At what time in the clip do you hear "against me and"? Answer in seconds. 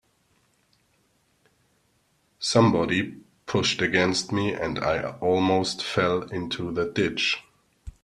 3.83-4.79